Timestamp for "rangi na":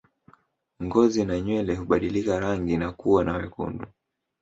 2.39-2.91